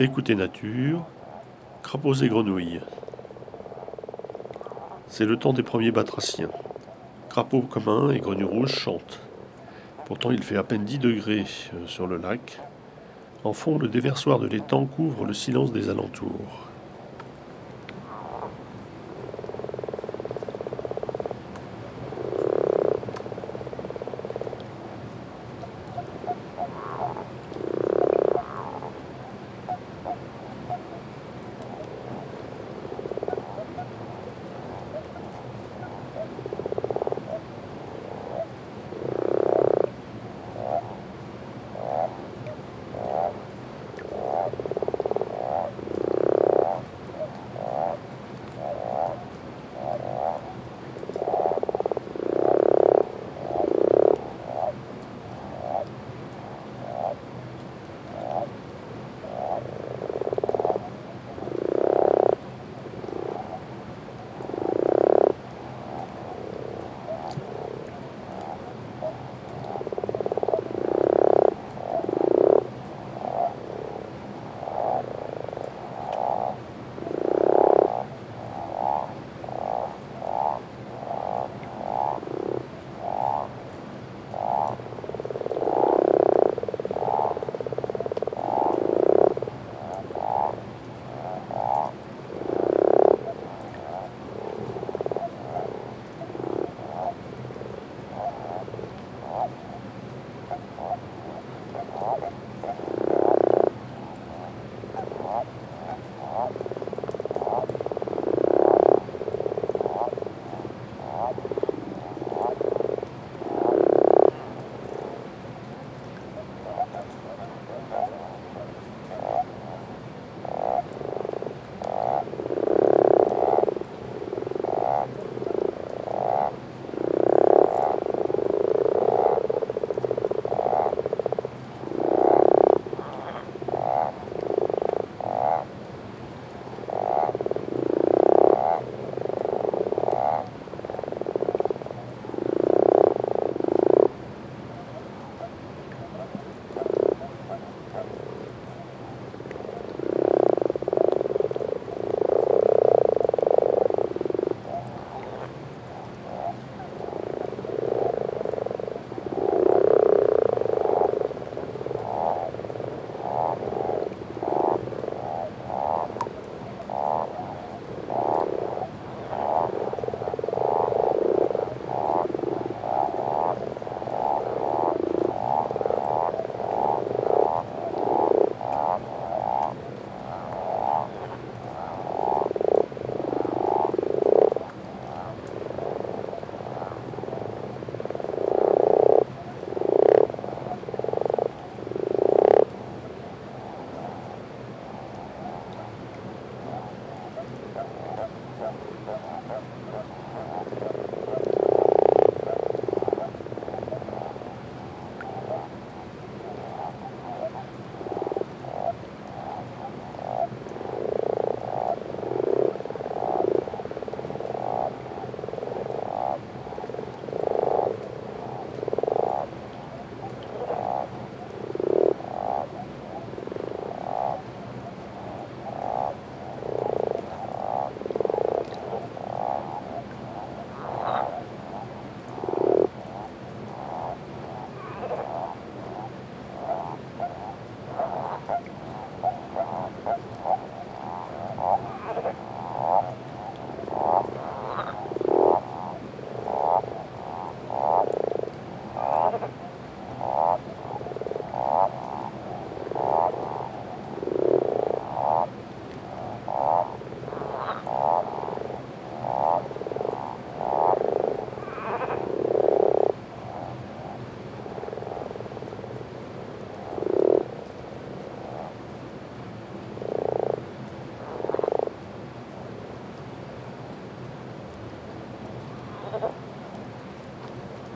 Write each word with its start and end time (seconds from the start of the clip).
Écoutez 0.00 0.36
nature, 0.36 1.04
crapauds 1.82 2.22
et 2.22 2.28
grenouilles. 2.28 2.80
C'est 5.08 5.24
le 5.24 5.36
temps 5.36 5.52
des 5.52 5.64
premiers 5.64 5.90
batraciens. 5.90 6.50
Crapauds 7.28 7.62
communs 7.62 8.12
et 8.12 8.20
grenouilles 8.20 8.44
rouges 8.44 8.76
chantent. 8.76 9.18
Pourtant 10.06 10.30
il 10.30 10.44
fait 10.44 10.56
à 10.56 10.62
peine 10.62 10.84
10 10.84 11.00
degrés 11.00 11.46
euh, 11.74 11.84
sur 11.88 12.06
le 12.06 12.16
lac. 12.16 12.60
En 13.42 13.52
fond, 13.52 13.76
le 13.76 13.88
déversoir 13.88 14.38
de 14.38 14.46
l'étang 14.46 14.84
couvre 14.86 15.24
le 15.24 15.34
silence 15.34 15.72
des 15.72 15.90
alentours. 15.90 16.67